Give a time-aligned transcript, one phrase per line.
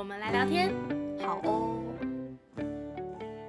[0.00, 0.72] 我们来聊天。
[1.20, 1.78] 好哦。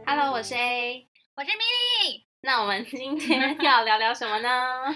[0.06, 1.08] Hello，我是 A。
[1.34, 4.50] 我是 Milly，那我们今天要聊聊什么呢？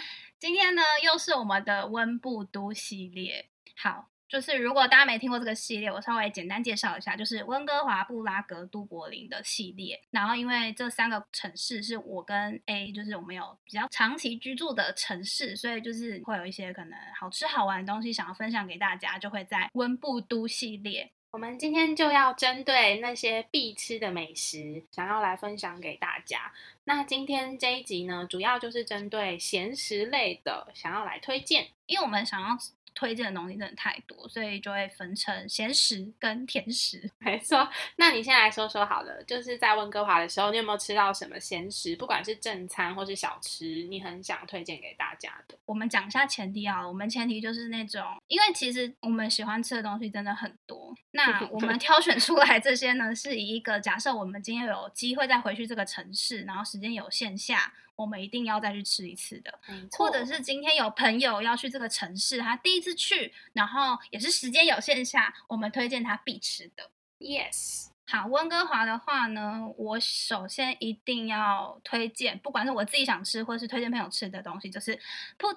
[0.38, 3.48] 今天呢又是我们的温布都系列。
[3.78, 10.02] 好，就是如果大家没听过这个系列，我稍微简单介绍一下，就是温哥华、布拉格、都柏林的系列。
[10.12, 21.14] 然后因为这三个城市是我跟 A，就是我们有比较长期居住的城市，所以就是会有一些可能好吃好玩的东西想要分享给大家，就会在温布都系列。
[21.36, 26.54] 我们今天就要针对那些必吃的美食，想要来分享给大家。
[26.86, 31.68] 那今天这一集呢，主要就是针对咸食类的，想要来推荐。
[31.88, 32.58] 因为我们想要
[32.96, 37.12] 推荐的东西真的太多，所以就会分成咸食跟甜食。
[37.20, 45.56] 没错，那你先来说说好了，就是在温哥华的时候，你有没有吃到什么咸食，不管是正餐或是小吃，你很想推荐给大家的？
[45.66, 59.60] 我们讲一下前提好了，我们前提就是那种，因为其实我们喜欢吃的东西真的很多，那我们 挑选出来这些呢，是以一个假设我们今天有机会再回去这个城市，然后时间有限下，我们一定要再去吃一次的。
[59.98, 66.90] 或者是今天有朋友要去这个城市，他第一次去，然后也是时间有限下，我们推荐他必吃的。
[67.20, 74.96] yes，好，温哥华的话呢，我首先一定要推荐，不管是我自己想吃，或是推荐朋友吃的东西，就是
[75.40, 75.56] poutine，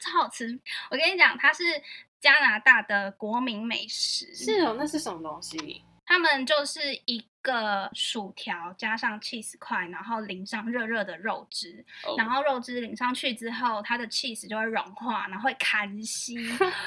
[0.00, 0.58] 超好吃。
[0.90, 1.64] 我跟你讲，它是
[2.20, 5.82] 加拿大的国民美食，是哦，那是什么东西？
[6.12, 16.36] 他们就是一个薯条加上 cheese 块，然后淋上热热的肉汁，哦然后肉汁淋上去之后，它的 cheese 就会融化，然后会砍稀，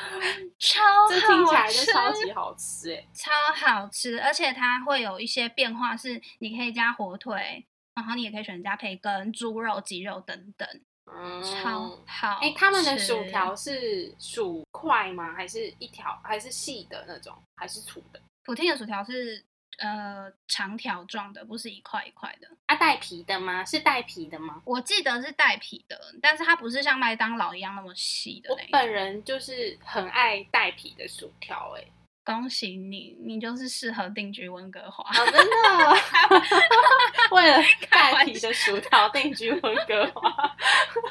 [0.59, 3.03] 超这听起来好吃就超级好吃哎。
[3.11, 7.65] 超好吃，而且它会有一些变化，是你可以加火腿，
[7.95, 10.69] 然后你也可以选加培根、猪肉、鸡肉等等，
[11.11, 12.37] 嗯超好。
[12.43, 15.33] 哎、他们的薯条是薯块吗？
[15.33, 16.21] 还是一条？
[16.23, 17.35] 还是细的那种？
[17.55, 18.21] 还是粗的？
[18.45, 19.43] 普天的薯条是
[19.79, 22.47] 呃长条状的，不是一块一块的。
[22.67, 23.65] 啊，带皮的吗？
[23.65, 24.61] 是带皮的吗？
[24.65, 28.71] 我记得是带皮的，但是它不是像麦当劳一样那么细的我那一种。
[28.71, 31.87] 本人就是很爱带皮的薯条、欸，
[32.25, 35.03] 恭喜你，你就是适合定居温哥华。
[35.03, 35.95] 哦，真的，
[37.31, 40.55] 为了 开玩带皮的薯条定居温哥华。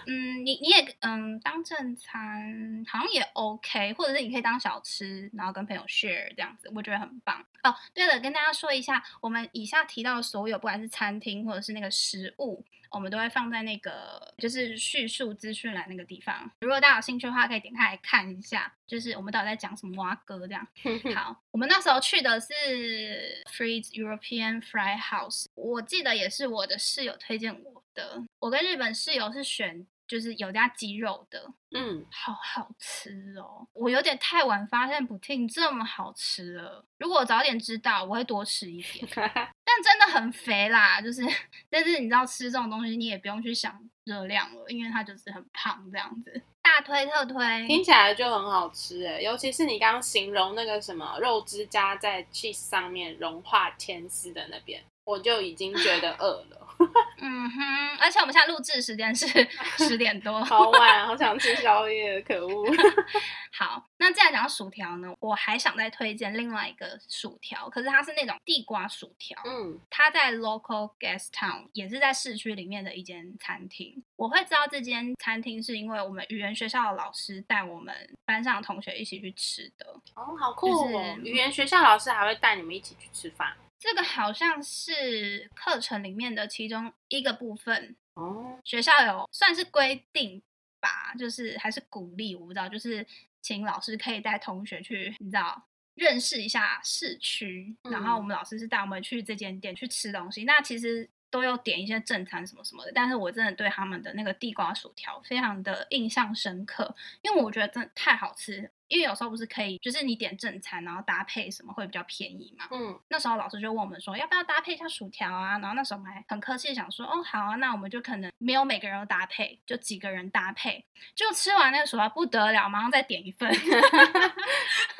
[0.07, 7.73] 嗯，你你也嗯当正餐好像也 OK，或者是你可以当小吃，然后跟朋友 share 这样子，我觉得很棒哦。
[7.95, 16.51] 对了，跟大家说一下，我们以下提到的所有，不管是餐厅或者是那个食物，我们都会放在那个就是叙述资讯栏那个地方。
[16.61, 20.67] 如果大家有兴趣的话，可以点开来看一下，就是我们到底在讲什么蛙哥这样。
[21.15, 28.23] 好，我们那时候去的是 Freeze European Fry House，我记得也是我的室友推荐我的。
[28.41, 33.67] 我跟日本室友是选就是有加鸡肉的，嗯，好好吃哦！
[33.73, 39.09] 我有点太晚发现 poutine 这么好吃了，如果我早点知道，我会多吃一点。
[39.15, 41.23] 但真的很肥啦，就是，
[41.71, 46.43] 但是你知道吃这种东西，你也不用去想热量了，因为它就是很胖这样子。
[46.63, 56.61] 大推特推，听起来就很好吃哎，尤其是你刚刚形容那个什么肉汁加在 cheese 上面融化天丝的那边，我就已经觉得饿了。
[57.21, 59.27] 嗯哼，而且我们现在录制时间是
[59.79, 62.67] 十点多，好晚，好想吃宵夜，可恶。
[63.57, 69.41] 好，那既然讲到薯条呢，我还想再推荐另外一个薯条，可是它是那种地瓜薯条。
[69.45, 74.03] 嗯，它在 local guest town，也是在市区里面的一间餐厅。
[74.17, 77.95] 我会知道这间餐厅是因为我们语言学校的老师带我们
[78.25, 79.87] 班上的同学一起去吃的。
[80.17, 81.19] 哦，好酷就是哦！
[81.23, 88.59] 语言学校老师还会带你们一起去吃饭这个好像是课程里面的其中一个部分，哦。
[88.65, 90.43] 学校有算是规定
[90.81, 93.07] 吧，就是还是鼓励，我不知道，就是
[93.45, 95.69] 请老师可以带同学去，你知道。
[95.97, 100.45] 认识一下市区，然后我们老师是带我们去这间店去吃东西。
[100.45, 108.71] 那其实都有点一些正餐什么什么的，但是我真的对他们的那个地瓜薯条非常的印象深刻，因为我觉得真的太好吃。
[108.87, 112.69] 因为有时候不是可以，就是你点正餐，然后搭配什么会比较便宜嘛。
[112.71, 115.59] 嗯，那时候老师就问我们说，要不要搭配一下薯条啊？
[115.59, 120.85] 然后那时候我们还很客气地想说，哦，好啊，那我们就可能没有每个人都搭配，就几个人搭配。
[121.17, 123.51] 就吃完那个薯条不得了，马上再点一份，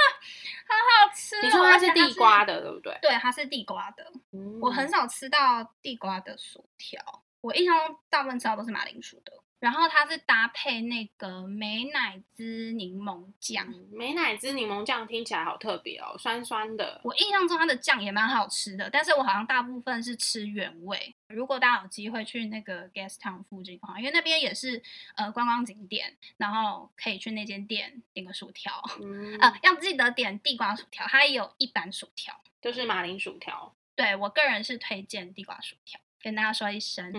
[0.85, 1.41] 好吃哦。
[1.43, 2.99] 你说它是地瓜的，对不对？
[3.03, 4.13] 对，它是地瓜的。
[4.33, 7.01] 嗯我很少吃到地瓜的薯条，
[7.41, 9.33] 我印象中大部分吃到都是马铃薯的。
[9.65, 17.01] 然后它是搭配那个美乃滋柠檬酱，嗯美乃滋柠檬酱听起来好特别哦，酸酸的。
[17.03, 21.17] 我印象中它的酱也蛮好吃的，但是我好像大部分是吃原味。
[21.29, 24.83] 如果大家有机会去那个 Guest Town 附近的话，因为那边也是
[25.17, 28.71] 呃观光景点，然后可以去那间店点个薯条。
[29.01, 32.39] 嗯，呃，要记得点地瓜薯条，它也有一般薯条。
[32.61, 33.75] 就是马铃薯条。
[33.97, 37.13] 对我个人是推荐地瓜薯条，跟大家说一声。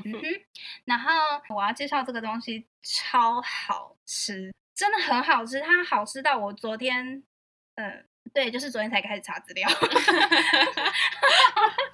[0.83, 1.11] 然后
[1.55, 7.23] 我要介绍这个东西超好吃，真的很好吃，它好吃到我昨天，
[7.75, 8.03] 嗯、
[8.33, 9.69] 对，就是昨天才开始查资料。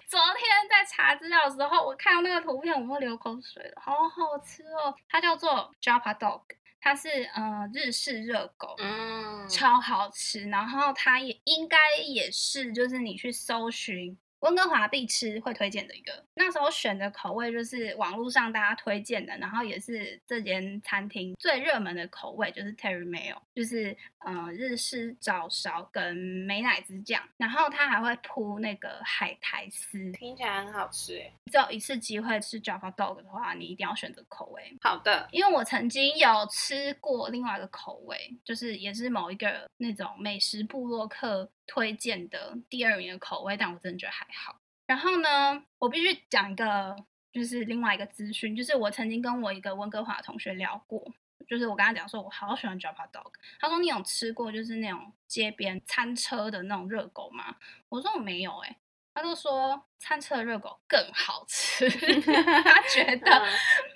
[0.08, 4.96] 昨天在查资料的时候，我看到那个图片，我都流口水了，好好吃哦！
[5.10, 6.44] 它叫做 Japa Dog，
[6.80, 8.76] 它是呃日式热狗。
[8.80, 16.24] 嗯，超好吃，然后它也应该也是，就是你去搜寻温哥华必吃会推荐的一个。
[16.36, 30.12] 那时候选的口味就是网络上大家推荐的，然后也是这间餐厅最热门的口味，就是 Terry Mayo，就是呃日式照烧跟美乃滋酱，然后它还会铺那个海苔丝。
[30.12, 31.34] 听起来很好吃诶。
[31.52, 34.76] 只有一次机会吃 Java Dog 的话，你一定要选择口味。
[34.82, 44.60] 好的，因为我曾经有吃过另外一个口味，就是也是某一个那种美食部落客推荐的第二名的口味，但我真的觉得还好。
[44.86, 46.94] 然后呢，我必须讲一个，
[47.32, 51.02] 就是另外一个资讯，就是我曾经跟我一个温哥华的同学聊过，
[51.48, 57.56] 就是我跟他讲说，我好喜欢 Java Dog，他说你有吃过就是那种街边餐车的那种热狗吗？
[57.88, 58.76] 我说我没有哎、
[59.14, 63.48] 他就说餐车的热狗更好吃， 他觉得嗯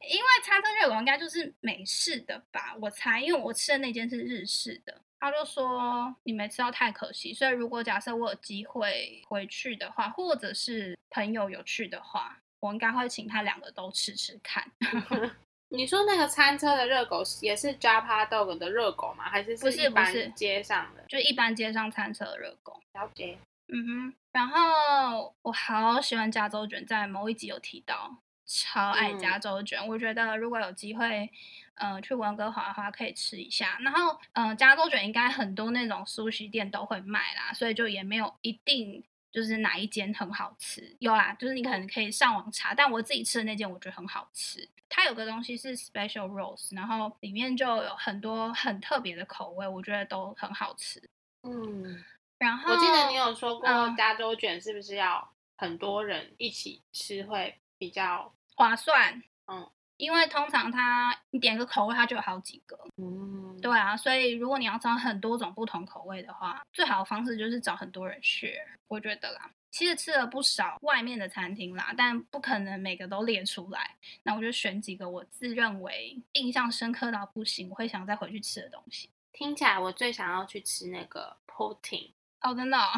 [0.10, 5.02] 因为餐车热狗应该就是美式的吧，我猜，因为我吃的那间是日式的。
[5.26, 14.72] 他就说你没吃到太可惜，所以如果假设我有机会回去的话，或者是朋友有去的话，我应该会请他两个都吃吃看。
[15.70, 19.28] 你说那个餐车的热狗也是 Japa Dog 的热狗吗？
[19.28, 21.04] 还是不是不是街上的？
[21.08, 22.80] 就一般街上餐车的热狗。
[22.94, 23.36] 了解。
[23.70, 29.86] 嗯哼，然后我好喜欢加州卷，在某一集有提到，超爱嗯加州卷。
[29.88, 31.28] 我觉得如果有机会，
[31.76, 33.78] 呃，去温哥华的话，可以吃一下。
[33.82, 40.96] 然后，呃，加州卷应该很多那种苏食店都会卖啦，所以就也没有一定就是哪一间很好吃。
[41.00, 44.68] 有啦，就是你可能可以上网查，但我自己吃的那间我觉得很好吃。
[44.88, 51.02] 它有个东西是 special rolls，然后里面就有很多很特别的口味，我觉得都很好吃。
[51.44, 52.04] 嗯，
[52.38, 69.52] 然后我记得你有说过嗯加州卷是不是要很多人一起吃会比较划算，嗯，因为通常它你点个口味，它就有好几个，嗯对啊，所以如果你要找很多种不同口味的话，最好的方式就是找很多人 share，我觉得啦。
[69.72, 73.96] 其实吃了不少外面的餐厅啦，但不可能每个都列出来。
[74.24, 79.10] 那我就选几个我自认为印象深刻到不行，我会想再回去吃的东西。
[79.34, 82.12] 听起来我最想要去吃那个 pudding。
[82.40, 82.90] 哦，真的哦、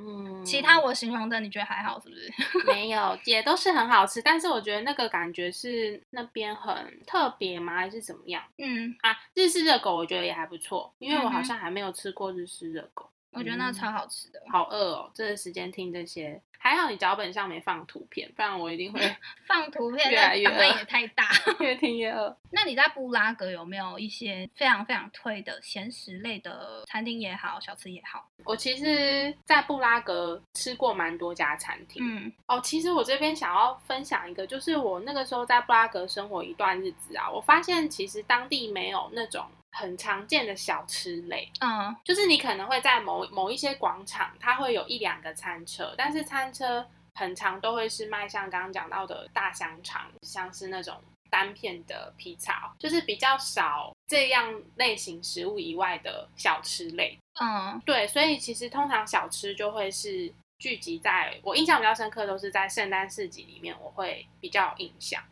[0.00, 2.32] 嗯，其他我形容的你觉得还好是不是？
[2.72, 7.74] 没有，也都是很好吃，但是我觉得那个感觉是那边很特别吗？
[7.74, 9.16] 还是怎么样嗯，啊？
[9.34, 13.10] 日式热狗我觉得也还不错，因为我好像还没有吃过日式热狗。
[13.32, 14.40] 我觉得那嗯超好吃的。
[14.50, 19.00] 好饿哦，这个时间听这些，还好你脚本上没放图片，不然我一定会
[19.46, 21.28] 放图 片，越来越饿也太大。
[21.60, 22.34] 越听越饿。
[22.50, 28.26] 那你在布拉格有没有一些非常非常推的咸食类的餐厅也好，小吃也好？
[28.44, 32.02] 我其实，在布拉格吃过蛮多家餐厅。
[32.02, 57.18] 嗯哦，其实我这边想要分享一个，就是我那个时候在布拉格生活一段日子啊，我发现其实当地没有那种很常见的小吃类，嗯就是你可能会在某某一些广场，它会有一两个餐车，但是餐车很常都会是卖像刚刚讲到的大香肠，像是那种单片的披萨，就是比较少这样类型食物以外的小吃类。
[57.40, 65.22] 嗯对，所以其实通常小吃就会是聚集在我印象比较深刻，都是在圣诞市集里面，我会比较有印象。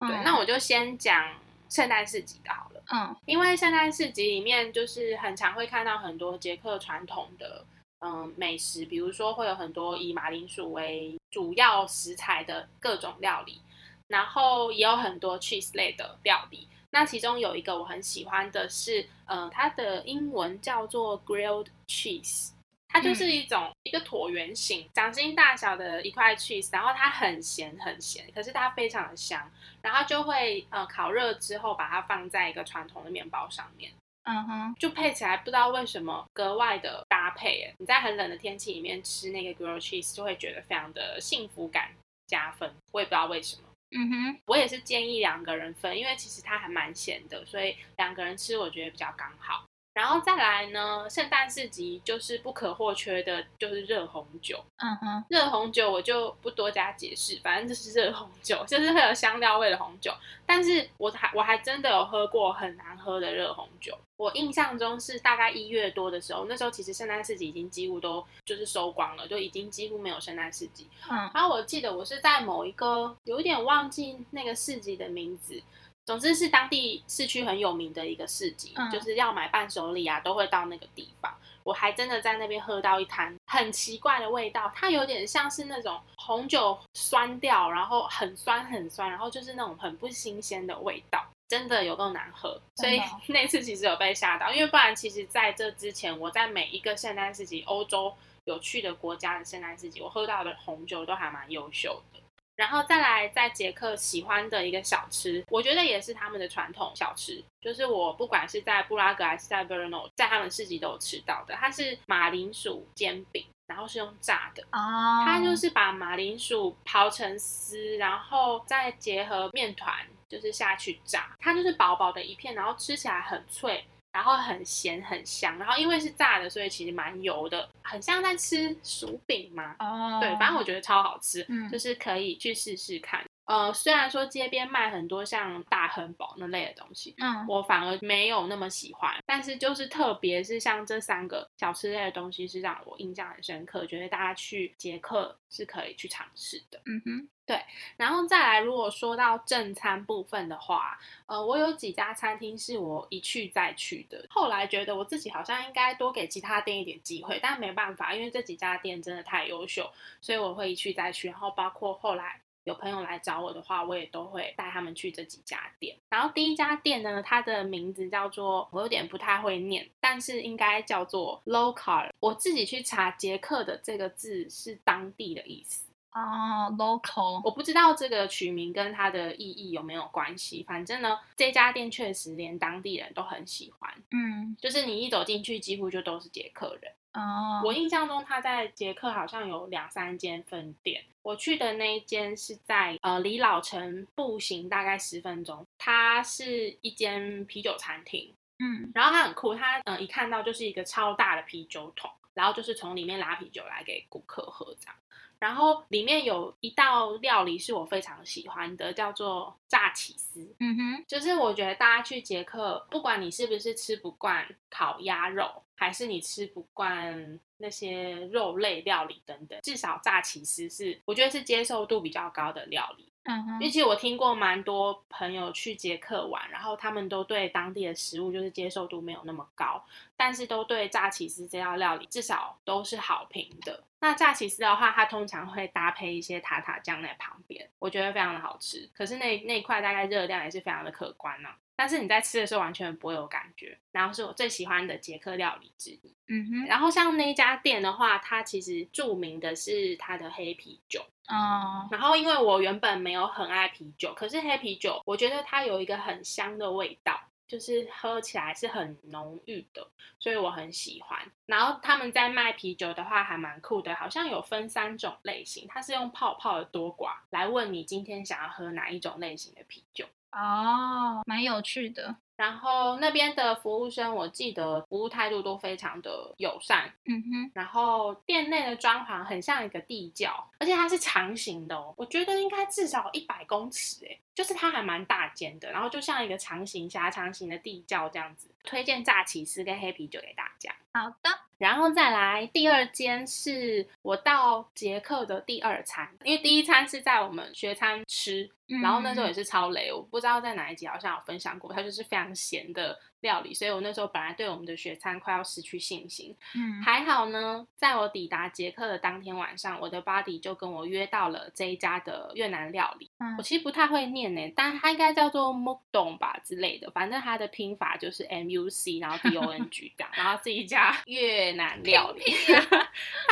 [0.00, 1.30] 嗯，对，那我就先讲
[1.68, 3.16] 圣诞市集的好了，嗯。
[3.26, 7.64] 因为圣诞市集里面就是很常会看到很多捷克传统的
[8.00, 13.60] 嗯美食，比如说会有很多以马铃薯为主要食材的各种料理，
[14.08, 16.68] 然后也有很多 cheese 类的料理。
[16.90, 22.50] 那其中有一个我很喜欢的是，呃，它的英文叫做 grilled cheese，
[22.94, 29.50] 它就是一种、一个椭圆形、掌心大小的一块 cheese，然后它很咸很咸，可是它非常的香，
[29.82, 33.90] 然后就会呃烤热之后把它放在一个传统的面包上面，
[34.22, 41.90] 嗯哼，就配起来不知道为什么格外的搭配耶，你在很冷的天气里面吃那个 grilled cheese 就会觉得非常的幸福感
[42.28, 42.72] 加分。
[42.92, 43.62] 我也不知道为什么。
[43.90, 49.64] 嗯哼，我也是建议两个人分，因为其实它还蛮咸的，所以两个人吃我觉得比较刚好。
[49.94, 54.62] 然后再来呢，圣诞市集就是不可或缺的，就是热红酒。
[54.78, 60.12] 嗯哼，热红酒我就不多加解释，反正就是热红酒，就是会有香料味的红酒。
[60.44, 63.96] 但是我还我还真的有喝过很难喝的热红酒。
[64.16, 70.88] 我印象中是大概一月多的时候，那时候其实圣诞市集已经几乎都就是收光了，就已经几乎没有圣诞市集。
[71.08, 75.60] 嗯然后我记得我是在某一个有一点忘记那个市集的名字，
[76.04, 81.34] 总之是当地市区很有名的一个市集，嗯就是要买伴手礼啊，都会到那个地方。
[81.62, 92.60] 我还真的在那边喝到一坛很奇怪的味道，它有点像是那种红酒酸掉，然后很酸很酸，然后就是那种很不新鲜的味道，真的有够难喝。
[92.76, 102.20] 所以 那次其实有被吓到，因为不然其实在这之前，我在每一个圣诞市集，欧洲有去的国家的圣诞市集，我喝到的红酒都还蛮优秀的。
[102.56, 114.62] 然后再来，在捷克喜欢的一个小吃，我觉得也是他们的传统小吃，就是我不管是在布拉格还是在 Brno，在他们市集都有吃到的，它是马铃薯煎饼，然后是用炸的。
[114.70, 121.34] 哦，它就是把马铃薯刨成丝，然后再结合面团，就是下去炸。
[121.40, 123.84] 它就是薄薄的一片，然后吃起来很脆，
[124.14, 125.58] 然后很咸很香。
[125.58, 129.76] 然后因为是炸的，所以其实蛮油的，很像在吃薯饼嘛。
[129.78, 133.22] 哦，对，反正我觉得超好吃，嗯就是可以去试试看。
[133.46, 146.80] 呃，虽然说街边卖很多像大汉堡那类的东西，嗯我反而没有那么喜欢，但是就是特别是像这三个小吃类的东西，是让我印象很深刻，觉得大家去捷克是可以去尝试的。
[146.86, 147.62] 嗯哼，对
[147.96, 161.28] 然后再来，如果说到正餐部分的话，呃，我有几家餐厅是我一去再去的，后来觉得我自己好像应该多给其他店一点机会，但没办法，因为这几家店真的太优秀，所以我会一去再去。
[161.28, 165.96] 然后包括后来有朋友来找我的话，我也都会带他们去这几家店。
[166.10, 172.08] 然后第一家店呢，它的名字叫做我有点不太会念，但是应该叫做 local。
[172.20, 175.88] 我自己去查捷克的这个字是当地的意思。
[176.12, 186.92] 哦，local，我不知道这个取名跟它的意义有没有关系，反正呢，这家店确实连当地人都很喜欢，嗯，就是你一走进去，几乎就都是捷克人。
[187.14, 204.96] 哦，我印象中他在捷克好像有两三间分店，我去的那一间是在呃离老城步行大概十分钟，它是一间啤酒餐厅，嗯然后它很酷，它嗯、呃一看到就是一个超大的啤酒桶，然后就是从里面拉啤酒来给顾客喝这样。
[205.44, 210.40] 然后里面有一道料理是我非常喜欢的，叫做炸起司。
[210.58, 223.12] 嗯哼，就是我觉得大家去捷克，不管你是不是吃不惯烤鸭肉，还是你吃不惯那些肉类料理等等，至少炸起司是我觉得是接受度比较高的料理。
[223.24, 229.82] 嗯哼，尤其我听过蛮多朋友去捷克玩，然后他们都对当地的食物就是接受度没有那么高，
[230.16, 233.82] 但是都对炸起司这道料理至少都是好评的。
[234.00, 238.86] 那炸起司的话，它通常会搭配一些塔塔酱在旁边，我觉得非常的好吃。
[238.94, 246.14] 可是那那一块大概热量也是非常的可观呢、但是你在吃的时候完全不会有感觉，然后是我最喜欢的捷克料理之一。
[246.28, 251.04] 嗯哼，然后像那一家店的话，它其实著名的是它的黑啤酒。
[251.28, 259.86] 哦，然后因为我原本没有很爱啤酒，可是黑啤酒我觉得它有一个很香的味道，就是喝起来是很浓郁的，
[260.18, 261.18] 所以我很喜欢。
[261.46, 270.06] 然后他们在卖啤酒的话还蛮酷的，好像有分三种类型，它是用泡泡的多寡来问你今天想要喝哪一种类型的啤酒。
[270.34, 288.50] 哦，蛮有趣的，然后那边的服务生，我记得服务态度都非常的友善，嗯哼，然后店内的装潢很像一个地窖，而且它是长形的哦，我觉得应该至少一百公尺哎，就是它还蛮大间的，然后就像一个长形狭长形的地窖这样子。
[288.64, 290.74] 推荐炸起司跟黑啤酒给大家。
[290.94, 306.34] 好的，然后再来第二间是我到捷克的第二餐，因为第一餐是在我们学餐吃，然后那时候也是，超雷，我不知道在哪一集好像有分享过，它就是非常咸的料理，所以我那时候本来对我们的学餐快要失去信心。
[306.54, 313.10] 嗯，还好呢，在我抵达捷克的当天晚上，我的 body 就跟我约到了这一家的越南料理。
[313.18, 322.22] 嗯我其实不太会念呢，但它应该叫做 mukdong 吧之类的，反正它的拼法就是 M U C，然后 D O N G 这样，然后是一家越南料理。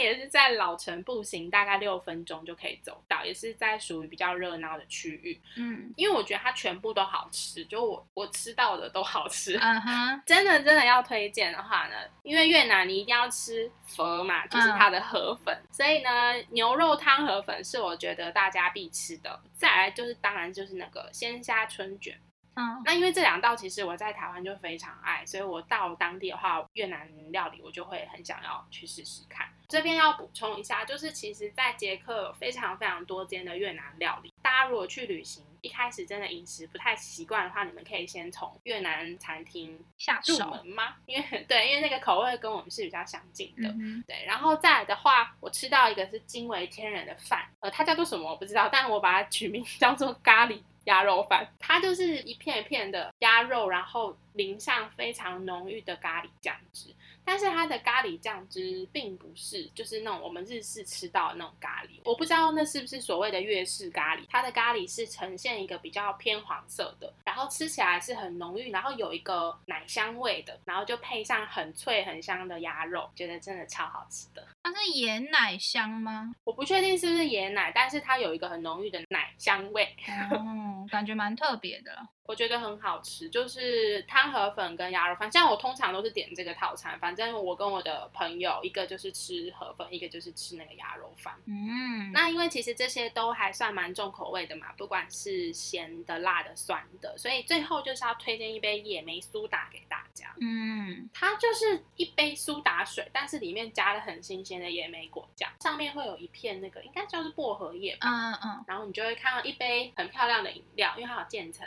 [0.00, 5.92] 也是在老城步行大概六分钟就可以走到，也是在属于比较热闹的的区域，嗯。
[5.94, 9.56] 因为我觉得它全部都好吃，就我我吃到的都好吃。
[9.58, 9.80] 嗯。
[9.82, 16.10] 哼，真的真的要推荐的话呢，因为越南你一定要吃佛嘛，就是它的河粉，所以呢，
[16.50, 19.38] 牛肉汤河粉是我觉得大家必吃的。
[19.54, 22.18] 再来就是当然就是那个鲜虾春卷，
[22.60, 29.48] 嗯那因为这两道其实我在台湾就非常爱，所以我到当地的话，越南料理我就会很想要去试试看。
[29.68, 34.32] 这边要补充一下，就是其实，在捷克有非常非常多间的越南料理。
[34.42, 40.96] 大家如果去旅行，一开始真的饮食不太习惯的话，你们可以先从越南餐厅下入，门吗？
[41.06, 43.68] 因为对，因为那个口味跟我们是比较相近的。
[43.68, 51.46] 嗯，对，然后再来的话，我吃到一个是惊为天人的饭，呃，它叫做什么我不知道，但我把它取名 叫做咖喱鸭肉饭。
[51.58, 56.94] 它就是一片一片的鸭肉，然后淋上非常浓郁的咖喱酱汁。
[57.24, 64.24] 但是它的咖喱酱汁并不是就是那种我们日式吃到的那种咖喱，我不知道那是不是所谓的粤式咖喱。
[64.28, 74.46] 它的咖喱是呈现一个比较偏黄色的，然后吃起来是很浓郁，然后有一个奶香味的，然后就配上很脆很香的鸭肉，觉得真的超好吃的。
[74.62, 76.32] 它是椰奶香吗？
[76.44, 79.84] 我不确定是不是椰奶，但是它有一个很浓郁的奶香味，
[80.30, 81.96] 哦，感觉蛮特别的。
[82.30, 83.28] 我觉得很好吃。
[83.28, 91.34] 就是汤河粉跟鸭肉饭，像我通常都是点这个套餐，反正我跟我的朋友，一个就是吃河粉，一个就是吃那个鸭肉饭。
[91.46, 100.32] 嗯，那因为其实这些都还算蛮重口味的嘛，不管是咸的、辣的、酸的，所以最后就是要推荐一杯野莓苏打给大家。
[100.40, 111.66] 嗯它就是一杯苏打水，但是里面加了很新鲜的野莓果酱，上面会有一片那个应该叫是薄荷叶吧，嗯嗯，然后你就会看到一杯很漂亮的饮料，因为它有渐层，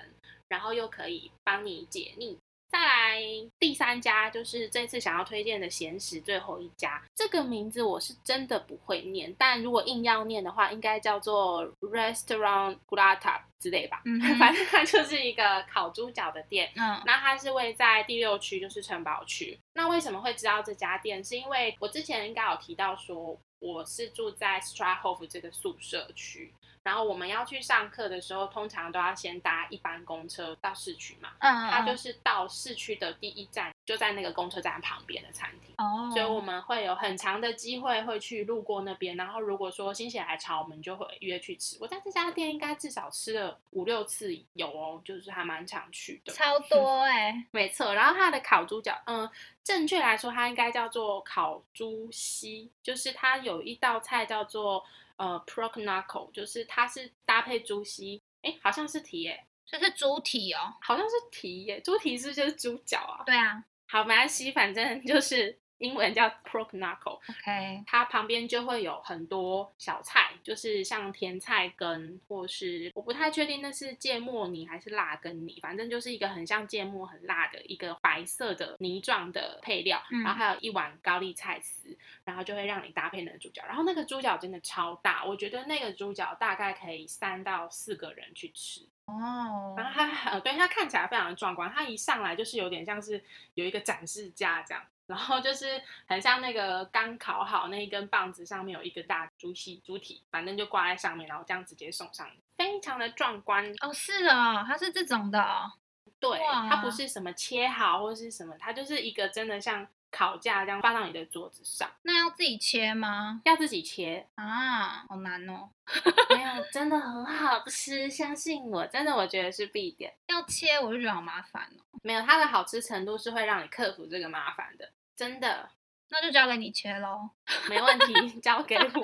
[0.53, 2.37] 然后又可以帮你解腻。
[2.69, 3.19] 再来
[3.59, 14.01] 第三家就是这次想要推荐的咸食最后一家，这个名字我是真的不会念，但如果硬要念的话，应该叫做 Restaurant Grata 之类吧。
[14.05, 19.59] 嗯 反正它就是一个烤猪脚的店，嗯那它是位在第六区，就是城堡区。
[19.73, 21.23] 那为什么会知道这家店？
[21.23, 26.51] 是因为我之前应该有提到说，我是住在 Strahof 这个宿舍区，
[26.83, 31.29] 然后我们要去上课的时候，通常都要先搭一班公车到市区嘛。
[31.39, 35.73] 嗯，它就是到市区的第一站，就在那个公车站旁边的餐厅。
[35.77, 41.77] 哦，所以我们会有很长的机会会去路过那边，然后如果说心血来潮，我们就会约去吃。
[41.79, 46.33] 我在这家店应该至少吃了五六次有哦，就是还蛮常去的。
[46.33, 49.29] 超多哎， 没错，然后它的烤猪脚，嗯，
[49.63, 54.83] 正确来说它应该叫做烤猪膝，就是它有一道菜叫做
[55.17, 60.73] 呃 p r o k n a c k l e 就是它是搭配猪膝，哎，好像是蹄耶，这是猪蹄哦。
[60.81, 63.23] 好像是蹄耶，猪蹄是不是就是猪脚啊？
[63.25, 67.19] 对啊好，没关系，反正就是英文叫 pork knuckle。
[67.29, 88.87] ，OK，它旁边就会有很多小菜，就是像甜菜根，或是我不太确定那是芥末泥还是辣根泥，反正就是一个很像芥末、很辣的一个白色的泥状的配料，嗯然后还有一碗高丽菜丝，然后就会让你搭配那个猪脚，然后那个猪脚真的超大，我觉得那个猪脚大概可以三到四个人去吃。
[89.05, 93.21] 哦，然后它呃，对它看起来非常的壮观，它一上来就是有点像是
[93.53, 103.73] 有一个展示架这样，然后就是很像那个刚烤好那一根棒子上面有一个大猪蹄猪蹄，反正就挂在上面，然后这样直接送上，非常的壮观。
[103.81, 105.71] 哦是哦，它是这种的哦。
[106.19, 113.41] 对，它不是什么切好或是什么，它就是一个真的像烤架这样放到你的桌子上，那要自己切吗？
[113.45, 115.69] 要自己切，啊，好难哦。
[116.29, 120.13] 没有真的很好吃，相信我，真的我觉得是必点。
[120.27, 121.99] 要切我就觉得好麻烦哦。
[122.03, 125.69] 没有它的好吃程度是会让你克服这个麻烦的，真的。
[126.13, 127.29] 那就交给你切喽。
[127.67, 129.03] 没问题，交给我。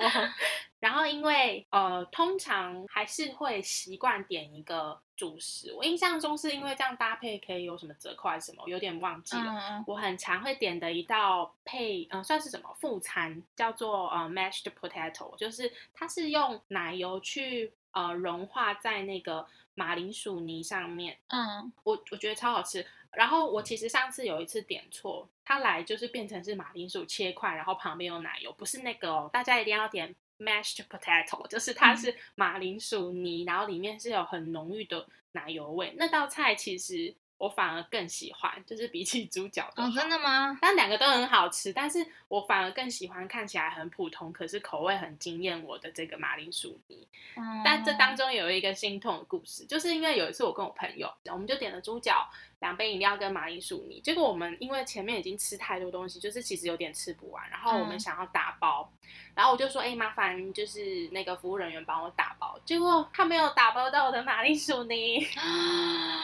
[0.78, 5.74] 然后因为呃，通常还是会习惯点一个主食。
[5.74, 9.44] 我印象中是因为这样搭配可以有什么折扣还是什么，我有点忘记了。
[9.44, 22.86] 嗯我很常会点的一道配，嗯、算是什么副餐，叫做呃 mashed potato，就是它是用奶油去呃融化在那个马铃薯泥上面，嗯我我觉得超好吃。
[23.12, 35.92] 然后我其实上次有一次点错，它来就是变成是马铃薯切块，然后旁边有奶油，不是那个哦，大家一定要点 mashed potato， 就是它是马铃薯泥，然后里面是有很浓郁的奶油味。
[35.96, 40.56] 那道菜其实我反而更喜欢，就是比起猪脚的哦，真的吗？
[40.62, 47.08] 但两个都很好吃，但是我反而更喜欢看起来很普通，可是口味很惊艳我的这个马铃薯泥。
[47.36, 52.24] 嗯但这当中有一个心痛的故事，就是因为有一次我跟我朋友，我们就点了猪脚，
[52.60, 54.00] 两杯饮料跟马铃薯泥。
[54.00, 58.88] 结果我们因为前面已经吃太多东西，就是其实有点吃不完，然后我们嗯想要打包，
[59.34, 62.56] 然后我就说，哎、麻烦就是那个服务人员帮我打包。
[62.64, 65.26] 结果他没有打包到我的马铃薯泥，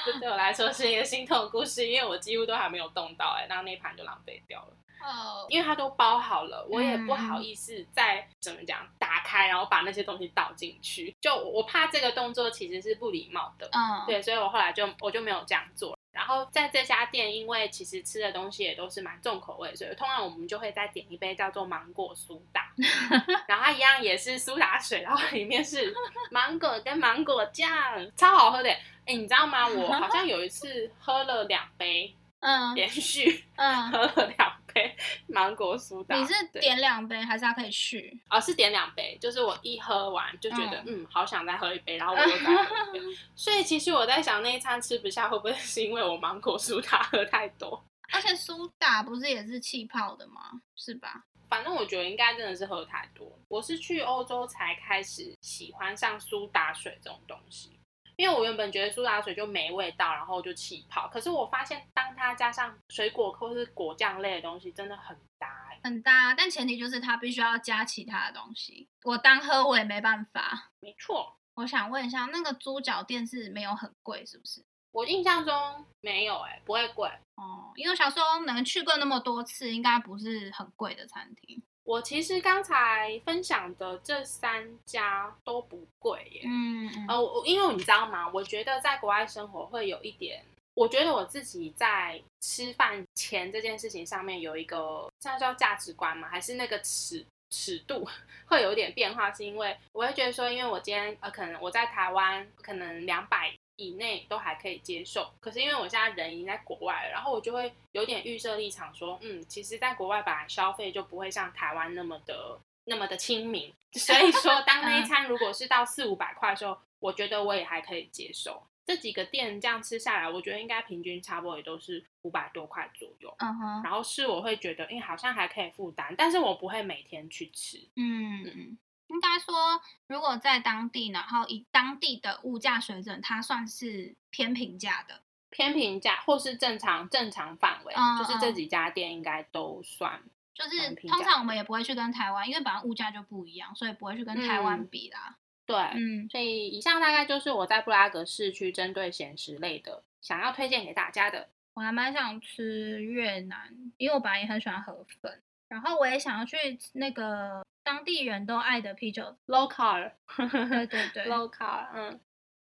[0.04, 4.68] 这对我来说是一个心痛的故事，因为我几乎都还没有动到、哎，然后那一盘就浪费掉了。
[5.06, 15.96] 哦，因为它都包好了，我也不嗯好意思再怎么讲打开，然后把那些东西倒进去，就我怕这个动作其实是不礼貌的，嗯，对，所以我后来就我就没有这样做。
[16.10, 22.72] 然后在这家店，因为其实吃的东西也都是蛮重口味，所以通常我们就会再点一杯叫做芒果苏打，
[23.46, 25.94] 然后它一样也是苏打水，然后里面是
[26.30, 27.70] 芒果跟芒果酱，
[28.16, 28.70] 超好喝的。
[29.04, 29.68] 哎，你知道吗？
[29.68, 32.12] 我好像有一次喝了两杯，
[32.46, 36.16] 嗯连续嗯，喝了两杯 芒果苏打。
[36.16, 38.22] 你是点两杯还是它可以续？
[38.30, 43.06] 哦，是点两杯，就是我一喝完就觉得，嗯好想再喝一杯，然后我又再喝一杯。
[43.34, 47.84] 所以其实我在想，那一餐吃不下，会不会是因为我芒果苏打喝太多？
[48.12, 50.40] 而且苏打不是也是气泡的吗？
[50.76, 51.24] 是吧？
[51.48, 53.36] 反正我觉得应该真的是喝太多。
[53.48, 57.78] 我是去欧洲才开始喜欢上苏打水这种东西，
[58.16, 61.06] 因为我原本觉得苏打水就没味道，然后就气泡。
[61.08, 65.80] 可是我发现，当它加上水果或是果酱类的东西，真的很搭、欸。
[65.84, 68.88] 很搭，但前提就是它必须要加其他的东西。
[69.04, 70.70] 我单喝我也没办法。
[70.80, 74.64] 没错，我想问一下，那个猪脚店是没有很贵是不是？
[74.92, 77.06] 我印象中没有、欸，哎，不会贵。
[77.34, 81.62] 哦，因为我想说能去过那么多次，应该不是很贵的餐厅。
[81.86, 86.42] 我其实刚才分享的这三家都不贵耶。
[86.44, 88.28] 嗯嗯呃，我因为你知道吗？
[88.34, 90.44] 我觉得在国外生活会有一点，
[90.74, 96.28] 我觉得我自己在吃饭钱这件事情上面有一个，现在叫价值观嘛？
[96.28, 98.04] 还是那个尺尺度
[98.46, 99.30] 会有一点变化？
[99.32, 118.62] 是因为我会觉得说，因为我今天呃，可能我在台湾可能两百以内都还可以接受，可是因为我现在人已经在国外了，然后我就会有点预设立场说，嗯，其实在国外本来消费就不会像台湾那么的那么的亲民，所以说 当那一餐如果是到四五百块的时候，我觉得我也还可以接受。
[118.86, 123.34] 这几个店这样吃下来，我觉得应该平均差不多也都是五百多块左右。
[123.38, 127.78] 嗯哼然后是我会觉得，哎、好像还可以负担，但是我不会每天去吃。
[127.96, 135.22] 嗯嗯，应该说，如果在当地，然后以当地的物价水准，它算是偏平价的。
[135.48, 140.20] 偏平价或是正常正常范围，嗯就是这几家店应该都算。
[140.52, 145.36] 就是通常我们也不会去跟台湾，因为本来物价就不一样，所以不会去跟台湾嗯比啦。
[145.64, 151.48] 对，嗯，所以以上大概就是我在布拉格市区针对咸食类的想要推荐给大家的。
[151.74, 159.36] 我还蛮想吃越南，因为我本来也很喜欢河粉，然后我也想要去那个当地人都爱的啤酒。
[159.46, 162.20] Local，对对 对，local，嗯，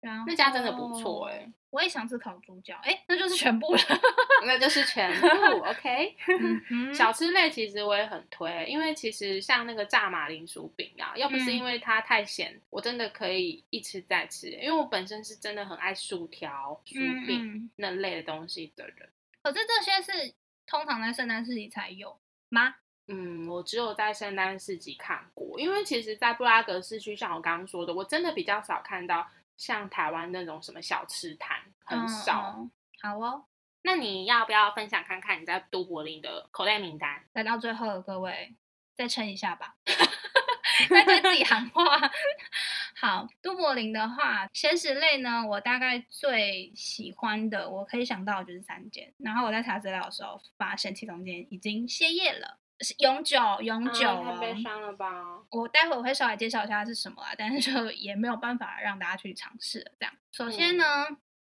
[0.01, 3.81] 然后那家真的不错欸我也想吃烤猪脚，哎，那就是全部了。
[4.46, 5.27] 那就是全部
[5.64, 6.16] OK。
[6.70, 19.09] 嗯小吃类其实我也很推，因为其实像那个炸马铃薯饼啊，要不是嗯因为它太咸，我真的可以一吃再吃，因为我本身是真的很爱薯条、薯嗯饼嗯那类的东西的人。
[19.42, 20.35] 可是这些是
[20.66, 22.18] 通常在圣诞市里才有
[22.51, 22.77] 吗？
[23.09, 32.55] 嗯，我只有在圣诞市集看过，因为其实，在布拉格市区，像我刚刚说的，我真的比较少看到像台湾那种什么小吃摊，很少。
[32.59, 32.71] 嗯嗯
[33.03, 33.45] 好哦，
[33.83, 37.25] 那你要不要分享看看你在都柏林的口袋名单？
[37.33, 38.55] 来到最后了，各位
[38.95, 39.75] 再撑一下吧，
[40.88, 41.83] 在对自己喊话。
[42.95, 49.12] 好，都柏林的话，咸食类呢，我大概最喜欢的，我可以想到的就是三间。
[49.19, 52.62] 然后我在查资料的时候，发现其中间已经歇业了，是
[52.99, 54.38] 永久永久啊太哦。
[54.40, 55.38] 悲伤了吧？
[55.51, 59.92] 我待会我会稍微介绍一下它是什么啊，但是就也没有办法让大家去尝试了。
[59.99, 60.85] 这样，首先呢，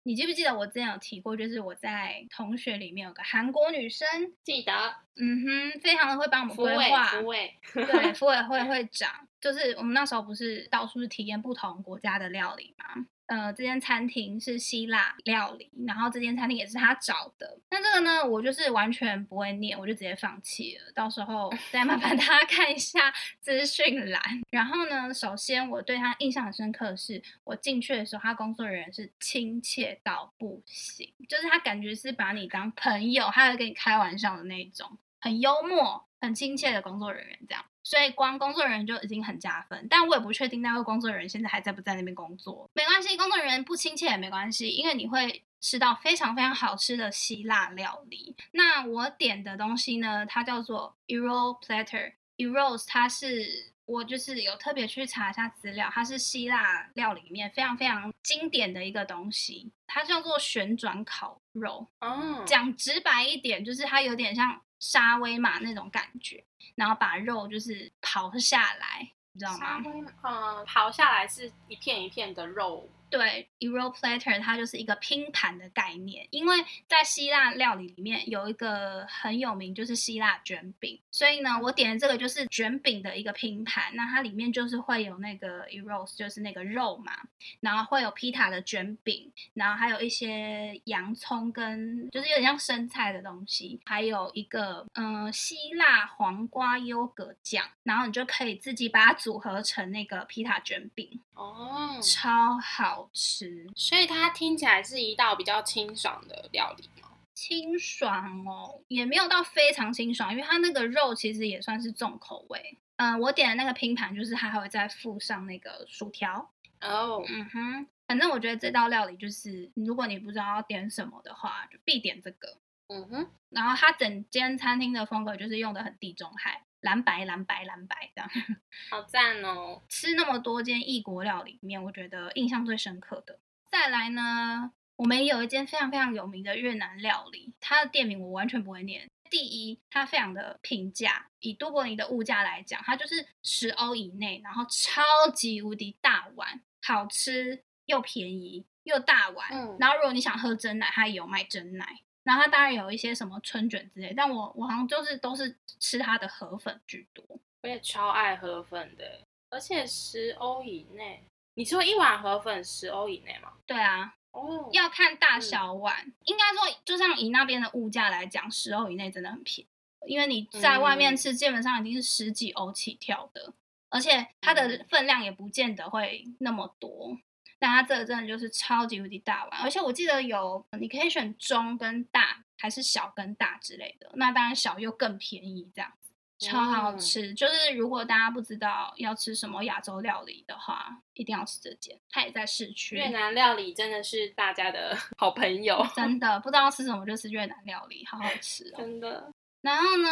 [0.04, 4.08] 你记不记得我之前有提过，就是我在同学里面有个韩国女生，
[4.44, 4.74] 记得
[5.18, 13.06] 嗯哼，非常的会帮我们规划，对， 妇委会会长，就是我们那时候不是到处去体验不同国家的料理嘛？
[13.28, 17.60] 呃，这间餐厅是希腊料理，然后这间餐厅也是他找的。
[17.72, 20.92] 那这个呢，我就是完全不会念，我就直接放弃了。
[20.94, 24.22] 到时候 再麻烦大家看一下资讯栏。
[24.52, 34.98] 然后呢，首先我对他印象很深刻的是，我进去的时候，他工作人员是亲切到不行，就是他感觉是把你当朋友，他会跟你开玩笑的那种。
[35.22, 39.88] 很幽默、很亲切的工作人员，这样，所以光工作人员就已经很加分。
[39.90, 48.36] 但我也不确定那位工作人员现在还在不在那边工作，没关系，工作人员不亲切也没关系，因为你会吃到非常非常好吃的希腊料理。
[48.52, 52.14] 那我点的东西呢，它叫做 Euro Platter。
[52.38, 61.88] Euros 它是我就是有特别去查一下资料，它是希腊料理里面非常非常经典的一个东西，它叫做旋转烤肉。
[62.02, 66.44] 哦，讲直白一点，就是它有点像沙威玛那种感觉，
[66.76, 69.82] 然后把肉就是刨下来，你知道吗？
[70.24, 72.90] 嗯，刨下来是一片一片的肉。
[73.18, 87.14] 对，Euro platter 它就是一个拼盘的概念，因为在希腊料理里面有一个很有名，就是希腊卷饼，所以呢，我点的这个就是卷饼的一个拼盘，那它里面就是会有那个 Eros，就是那个肉嘛，
[87.62, 103.05] 然后会有 pita 的卷饼，然后还有一些洋葱跟就是有点像生菜的东西，还有一个嗯希腊黄瓜优格酱，然后你就可以自己把它组合成那个 pita 卷饼，哦，超好。
[103.14, 107.10] 吃，所以它听起来是一道比较清爽的料理吗？
[107.34, 112.78] 清爽哦，也没有到非常清爽，因为它那个肉其实也算是重口味。
[112.98, 116.50] 嗯，我点的那个拼盘就是它还会再附上那个薯条。
[116.82, 122.58] 哦，嗯哼，反正我觉得这道料理就是，如果你不知道要点什么的话，就必点这个。
[122.88, 126.64] 嗯哼，然后它整间餐厅的风格就是用的很地中海。
[126.82, 128.30] 蓝白蓝白蓝白这样，
[128.92, 129.82] 好赞哦！
[129.90, 133.40] 吃那么多间异国料理里面，我觉得印象最深刻的。
[133.66, 139.10] 再来呢，我们也有一间非常非常有名的越南料理，它的店名我完全不会念。
[139.32, 145.02] 第一，它非常的平价，以都柏林的物价来讲，它就是十欧以内，然后超
[145.34, 149.50] 级无敌大碗，好吃又便宜又大碗。
[149.52, 152.02] 嗯，然后如果你想喝真奶，它也有卖真奶。
[152.26, 157.24] 然后它当然有一些什么春卷之类，但我我好像就是都是吃它的河粉居多。
[157.62, 161.24] 我也超爱河粉的，而且十欧以内。
[161.54, 163.54] 你说一碗河粉十欧以内吗？
[163.66, 166.12] 对啊，哦，要看大小碗。
[166.26, 169.70] 应该说，就像以那边的物价来讲，十欧以内真的很便宜。
[170.08, 173.54] 因为你在外面吃，基本上已经是十几欧起跳的，
[173.90, 177.18] 而且它的分量也不见得会那么多。
[177.58, 184.12] 但它这个真的就是超级无敌大碗，而且我记得有你可以选中跟大，还是小跟大之类的。
[184.16, 187.34] 那当然小又更便宜，这样子超好吃。
[187.34, 191.98] 就是如果大家不知道要吃什么亚洲料理的话，一定要吃这间。
[192.10, 192.98] 它也在市区。
[192.98, 199.32] 越南料理真的是大家的 好朋友，真的不知道吃什么就吃越南料理，好好吃哦，真的。
[199.62, 200.10] 然后呢，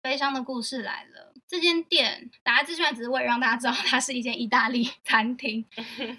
[0.00, 1.34] 悲伤的故事来了。
[1.50, 5.66] 这间店打开资讯只是为了让大家知道它是一间意大利 餐厅，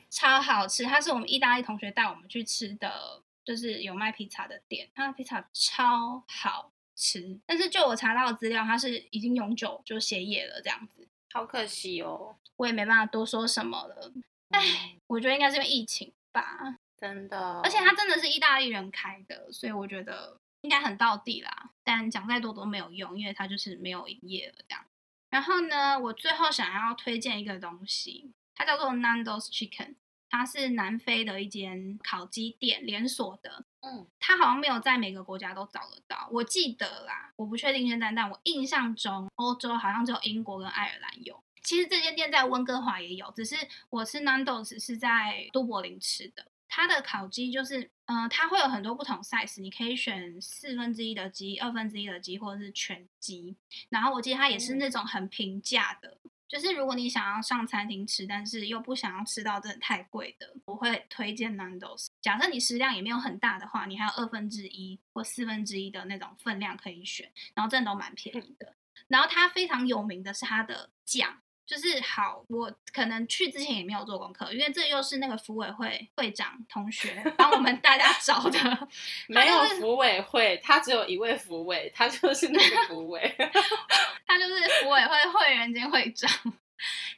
[0.10, 0.84] 超好吃。
[0.84, 4.89] 它是我们意大利同学带我们去吃的，就是有卖披萨的店。
[4.94, 11.08] 它的披萨超好吃，但是就我查到的资料，它是已经永久就歇业了，这样子。
[11.32, 14.12] 好可惜哦，我也没办法多说什么了。
[14.50, 17.62] 哎，我觉得应该是因为疫情吧，真的。
[17.62, 20.36] 而且它真的是意大利人开的，所以我觉得。
[20.63, 24.86] 应该很到地啦，但讲再多都没有用，因为它就是没有营业了这样。
[25.32, 29.96] 然后呢，我最后想要推荐一个东西，它叫做 Nando's Chicken，
[30.30, 33.65] 它是南非的一间烤鸡店连锁的。
[33.80, 41.41] 嗯，它好像没有在每个国家都找得到，我记得啦，我不确定现在，但我印象中欧洲好像只有英国跟爱尔兰有。
[41.63, 43.56] 其实这间店在温哥华也有，只是
[43.89, 46.46] 我吃 Nando's 是在都柏林吃的。
[46.67, 53.56] 它的烤鸡就是，嗯，它会有很多不同 size，你可以选四分之一的鸡、二分之一的鸡或者是全鸡。
[53.88, 62.08] 然后我记得它也是那种很平价的，就是如果你想要上餐厅吃，但是又不想要吃到真的太贵的，我会推荐 Nando's。
[62.19, 68.76] 假设你食量也没有很大的话，你还有二分之一或四分之一的那种分量可以选，然后真的都蛮便宜的。
[69.08, 71.38] 然后它非常有名的是它的酱。
[71.65, 78.88] 就是好，我可能去之前也没有做功课，因为这又是那个服委会会长同学 帮我们大家找的。
[79.28, 83.21] 没有服委会，他只有一位服委，他就是那个服委，
[84.28, 86.30] 他就是服委会会员兼会长。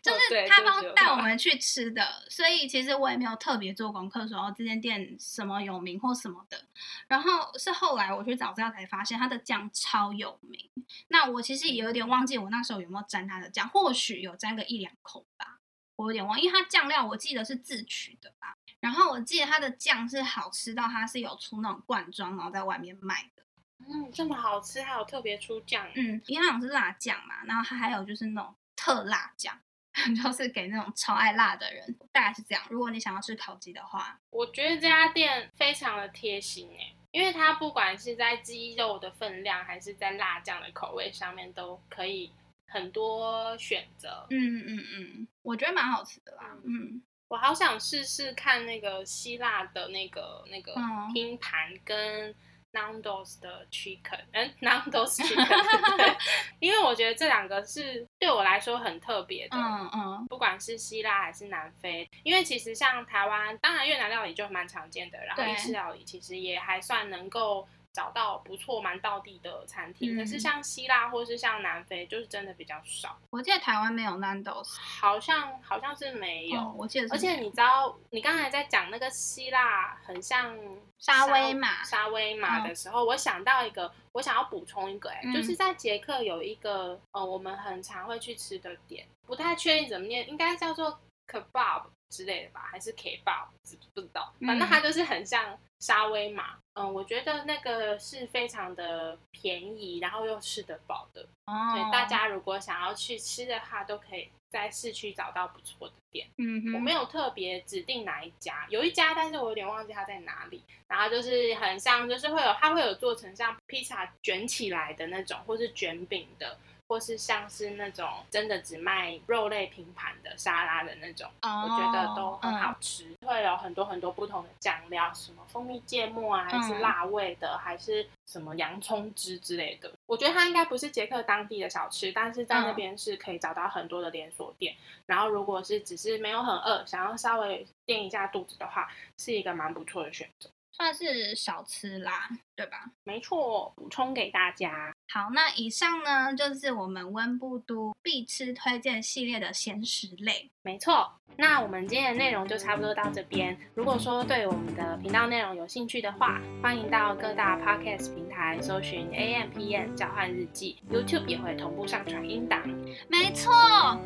[0.03, 6.65] 就是他帮带我们去吃的，所以其实我也没有特别做功课，说这间店什么有名或什么的。
[7.07, 10.69] 然后是后来我去找资料才发现，它的酱超有名。
[11.07, 15.61] 那我其实也有点忘记我那时候有没有沾它的酱，或许有沾个一两口吧，
[15.95, 18.57] 我有点忘，因为它酱料我记得是自取的吧。
[18.81, 23.43] 然后我记得它的酱是好吃到它是有出那种罐装，然后在外面卖的。
[23.79, 25.87] 嗯，这么好吃，还有特别出酱。
[25.95, 28.53] 嗯，因为好像是辣酱嘛，然后它还有就是那种。
[28.75, 29.57] 特辣酱，
[30.15, 32.63] 就是给那种超爱辣的人，大概是这样。
[32.69, 42.31] 如果你想要吃烤鸡的话，我觉得这家店非常的贴心哎，因为它不管是在鸡肉的分量，还是在辣酱的口味上面，都可以
[42.67, 44.25] 很多选择。
[44.29, 46.57] 嗯嗯嗯，我觉得蛮好吃的啦。
[46.63, 50.73] 嗯，我好想试试看那个希腊的那个那个
[51.13, 52.33] 拼盘跟。
[52.73, 56.15] Nando's 的 chicken，嗯，Nando's chicken，对，
[56.59, 59.55] 因为我觉得这两个是对我来说很特别的。
[59.57, 70.15] 嗯嗯，不管是希腊还是南非，因为其实像台湾，当然越南料理就蛮常见的，然后对意式料理其实也还算能够找到不错、蛮道地的餐厅。
[70.15, 76.60] 嗯可是像希腊或是像南非，就是真的比较少，我记得台湾没有 Nando's，好像好像是没有。
[76.60, 80.58] 哦我记得是而且你知道，你刚才在讲那个希腊很像
[80.97, 96.56] 沙威玛沙威玛的时候，我想到一个，我想要补充一个、哎、嗯就是在捷克有一个呃，我们很常会去吃的点，不太确定怎么念，应该叫做 kebab 之类的吧，还是 kebab，不不知道，反正嗯它就是很像沙威玛。
[96.76, 106.28] 嗯，我觉得那个是非常的便宜，然后又吃得饱的，哦，所以大家如果想要去吃的话，都可以在市区找到不错的店。
[106.39, 110.63] 嗯哼，我没有特别指定哪一家，有一家，但是我有点忘记它在哪里。
[110.88, 123.13] 然后就是很像，就是会有它会有做成像披萨卷起来的那种，或是卷饼的，或是像是那种真的只卖肉类拼盘的沙拉的那种，哦，我觉得都很好嗯吃。
[123.26, 129.91] 会有很多很多不同的酱料，什么蜂蜜芥末啊，还是嗯辣味的，还是什么洋葱汁之类的。
[130.05, 134.75] 我觉得它应该不是捷克当地的小吃，但是在那嗯边是可以找到很多的连锁店。
[135.05, 140.49] 然后如果是只是没有很饿，想要稍微垫一下肚子的话，是一个蛮不错的选择。
[140.75, 142.91] 算是小吃啦，对吧？
[143.03, 144.93] 没错，补充给大家。
[145.11, 150.49] 好，那以上呢就是我们温布都必吃推荐系列的咸食类。
[150.63, 153.55] 没错，那我们今天的内容就差不多到这边。
[153.75, 162.61] 如果说对我们的频道内容有兴趣的话，欢迎到各大 podcast 平台搜寻 A M P N 交换日记，YouTube 也会同步上传音档。
[163.09, 163.51] 没错，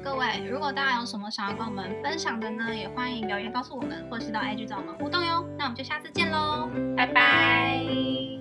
[0.03, 5.47] 各位，如果大家有什么想要跟我们分享的呢，也欢迎留言告诉我们，或是到 IG 找我们互动哟。
[5.57, 8.36] 那我们就下次见喽，拜拜。